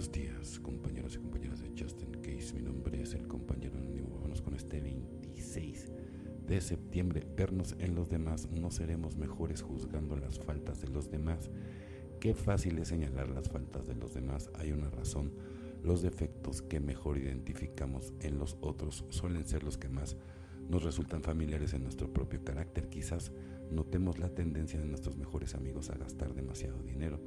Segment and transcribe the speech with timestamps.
[0.00, 2.54] Buenos días, compañeros y compañeras de Justin Case.
[2.54, 4.14] Mi nombre es el compañero anónimo.
[4.14, 5.92] Vámonos con este 26
[6.46, 7.26] de septiembre.
[7.36, 8.48] Vernos en los demás.
[8.50, 11.50] No seremos mejores juzgando las faltas de los demás.
[12.18, 14.48] Qué fácil es señalar las faltas de los demás.
[14.54, 15.34] Hay una razón.
[15.82, 20.16] Los defectos que mejor identificamos en los otros suelen ser los que más
[20.70, 22.88] nos resultan familiares en nuestro propio carácter.
[22.88, 23.32] Quizás
[23.70, 27.20] notemos la tendencia de nuestros mejores amigos a gastar demasiado dinero,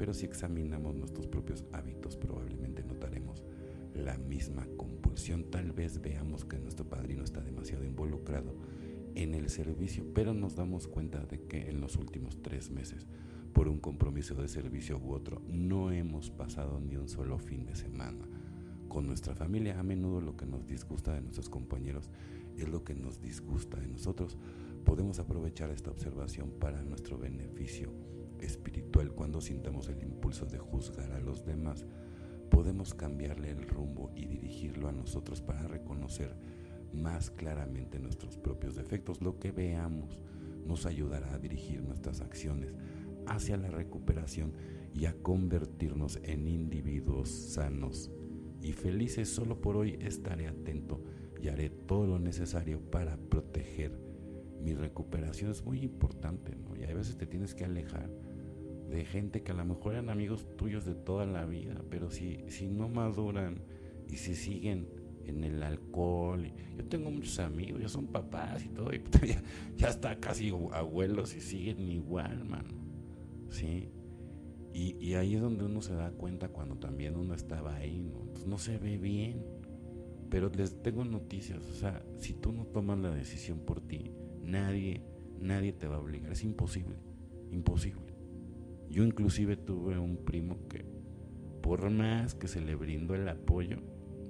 [0.00, 3.44] pero si examinamos nuestros propios hábitos probablemente notaremos
[3.92, 5.50] la misma compulsión.
[5.50, 8.56] Tal vez veamos que nuestro padrino está demasiado involucrado
[9.14, 13.06] en el servicio, pero nos damos cuenta de que en los últimos tres meses,
[13.52, 17.74] por un compromiso de servicio u otro, no hemos pasado ni un solo fin de
[17.74, 18.26] semana
[18.88, 19.78] con nuestra familia.
[19.78, 22.08] A menudo lo que nos disgusta de nuestros compañeros
[22.56, 24.38] es lo que nos disgusta de nosotros.
[24.82, 27.92] Podemos aprovechar esta observación para nuestro beneficio
[28.40, 31.86] espiritual cuando sintamos el impulso de juzgar a los demás.
[32.50, 36.34] Podemos cambiarle el rumbo y dirigirlo a nosotros para reconocer
[36.92, 39.20] más claramente nuestros propios defectos.
[39.20, 40.18] Lo que veamos
[40.66, 42.74] nos ayudará a dirigir nuestras acciones
[43.26, 44.52] hacia la recuperación
[44.94, 48.10] y a convertirnos en individuos sanos
[48.62, 49.28] y felices.
[49.28, 51.02] Solo por hoy estaré atento
[51.40, 54.09] y haré todo lo necesario para proteger
[54.60, 55.50] mi recuperación.
[55.50, 56.76] Es muy importante, ¿no?
[56.76, 58.10] Y a veces te tienes que alejar
[58.88, 62.40] de gente que a lo mejor eran amigos tuyos de toda la vida, pero si,
[62.48, 63.62] si no maduran
[64.08, 64.88] y si siguen
[65.24, 66.52] en el alcohol.
[66.76, 69.42] Yo tengo muchos amigos, ya son papás y todo, y ya,
[69.76, 72.74] ya está casi abuelos y siguen igual, mano.
[73.48, 73.90] ¿Sí?
[74.72, 78.20] Y, ahí es donde uno se da cuenta cuando también uno estaba ahí, ¿no?
[78.20, 79.44] Entonces no se ve bien.
[80.30, 84.12] Pero les tengo noticias, o sea, si tú no tomas la decisión por ti,
[84.42, 85.02] nadie,
[85.40, 86.96] nadie te va a obligar, es imposible,
[87.50, 88.14] imposible.
[88.88, 90.84] Yo inclusive tuve un primo que
[91.62, 93.78] por más que se le brindó el apoyo,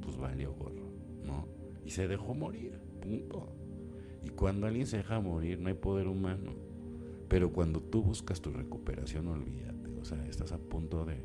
[0.00, 0.92] pues valió gorro,
[1.24, 1.48] ¿no?
[1.84, 3.52] Y se dejó morir, punto.
[4.24, 6.52] Y cuando alguien se deja morir, no hay poder humano.
[7.28, 9.90] Pero cuando tú buscas tu recuperación, olvídate.
[10.00, 11.22] O sea, estás a punto de,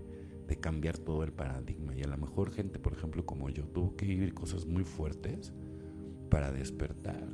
[0.59, 1.95] cambiar todo el paradigma.
[1.95, 5.53] Y a lo mejor gente, por ejemplo, como yo, tuvo que vivir cosas muy fuertes
[6.29, 7.27] para despertar.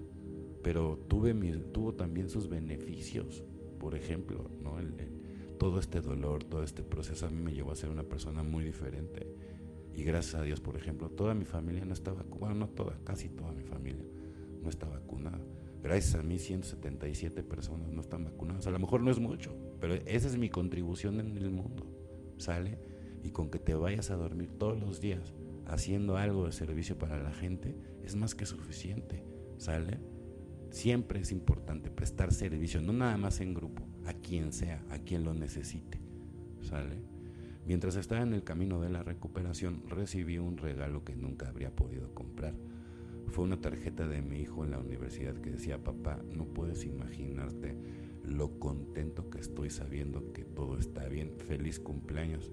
[0.65, 1.31] Pero tuve
[1.71, 3.43] tuvo también sus beneficios.
[3.79, 4.77] Por ejemplo, ¿no?
[5.59, 8.63] todo este dolor, todo este proceso a mí me llevó a ser una persona muy
[8.63, 9.27] diferente.
[9.93, 13.29] Y gracias a Dios, por ejemplo, toda mi familia no estaba, bueno, no toda, casi
[13.29, 14.07] toda mi familia
[14.63, 15.39] no está vacunada.
[15.83, 18.65] Gracias a mí 177 personas no están vacunadas.
[18.65, 21.85] A lo mejor no es mucho, pero esa es mi contribución en el mundo.
[22.37, 22.79] ¿Sale?
[23.23, 25.35] Y con que te vayas a dormir todos los días
[25.67, 29.23] haciendo algo de servicio para la gente, es más que suficiente.
[29.59, 30.14] ¿Sale?
[30.75, 35.23] Siempre es importante prestar servicio, no nada más en grupo, a quien sea, a quien
[35.23, 36.01] lo necesite.
[36.59, 36.97] ¿Sale?
[37.65, 42.13] Mientras estaba en el camino de la recuperación, recibí un regalo que nunca habría podido
[42.13, 42.55] comprar.
[43.27, 47.77] Fue una tarjeta de mi hijo en la universidad que decía, papá, no puedes imaginarte
[48.25, 51.35] lo contento que estoy sabiendo que todo está bien.
[51.37, 52.51] Feliz cumpleaños.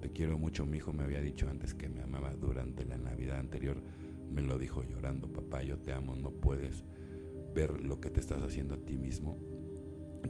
[0.00, 0.64] Te quiero mucho.
[0.64, 3.82] Mi hijo me había dicho antes que me amaba durante la Navidad anterior.
[4.30, 6.84] Me lo dijo llorando, papá, yo te amo, no puedes
[7.54, 9.38] ver lo que te estás haciendo a ti mismo.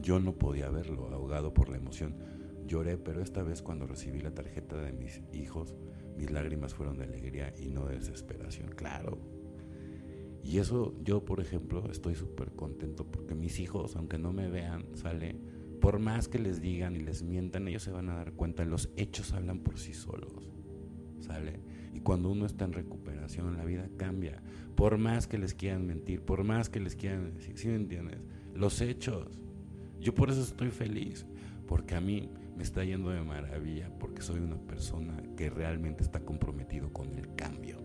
[0.00, 2.16] Yo no podía verlo, ahogado por la emoción
[2.66, 5.74] Lloré, pero esta vez cuando recibí la tarjeta de mis hijos,
[6.16, 9.18] mis lágrimas fueron de alegría y no de desesperación, claro.
[10.42, 14.86] Y eso yo, por ejemplo, estoy súper contento porque mis hijos, aunque no me vean,
[14.94, 15.36] sale,
[15.80, 18.90] por más que les digan y les mientan, ellos se van a dar cuenta, los
[18.96, 20.50] hechos hablan por sí solos,
[21.20, 21.60] ¿sale?
[21.94, 24.42] Y cuando uno está en recuperación, la vida cambia.
[24.74, 28.18] Por más que les quieran mentir, por más que les quieran decir, ¿sí me entiendes?
[28.52, 29.38] Los hechos.
[30.00, 31.24] Yo por eso estoy feliz,
[31.68, 36.20] porque a mí me está yendo de maravilla porque soy una persona que realmente está
[36.20, 37.78] comprometido con el cambio.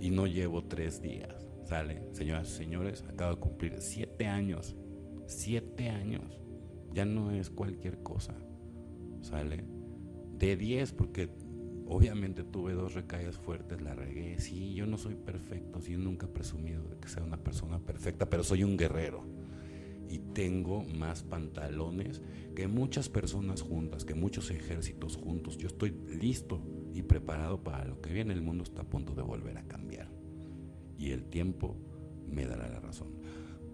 [0.00, 1.46] Y no llevo tres días.
[1.64, 2.02] ¿Sale?
[2.12, 4.76] Señoras y señores, acabo de cumplir siete años.
[5.26, 6.40] Siete años.
[6.92, 8.34] Ya no es cualquier cosa.
[9.20, 9.64] ¿Sale?
[10.38, 11.28] De diez, porque
[11.88, 14.38] obviamente tuve dos recaídas fuertes, la regué.
[14.38, 18.28] Sí, yo no soy perfecto, sí, nunca he presumido de que sea una persona perfecta,
[18.28, 19.24] pero soy un guerrero
[20.08, 22.22] y tengo más pantalones
[22.54, 25.58] que muchas personas juntas, que muchos ejércitos juntos.
[25.58, 26.60] Yo estoy listo
[26.94, 28.32] y preparado para lo que viene.
[28.32, 30.10] El mundo está a punto de volver a cambiar
[30.98, 31.76] y el tiempo
[32.26, 33.08] me dará la razón.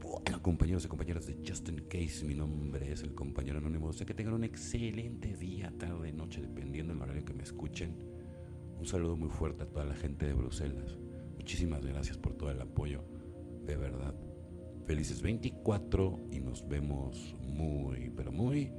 [0.04, 3.90] Bueno, compañeros y compañeras de Justin Case, mi nombre es el compañero anónimo.
[3.94, 7.96] Sé que tengan un excelente día, tarde, noche, dependiendo del horario que me escuchen.
[8.78, 10.98] Un saludo muy fuerte a toda la gente de Bruselas.
[11.36, 13.02] Muchísimas gracias por todo el apoyo,
[13.64, 14.14] de verdad.
[14.84, 18.70] Felices 24 y nos vemos muy, pero muy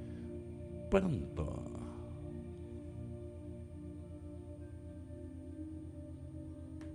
[0.92, 1.64] pronto.